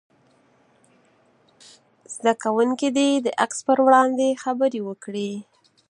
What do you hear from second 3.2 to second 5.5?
د عکس په وړاندې خبرې وکړي.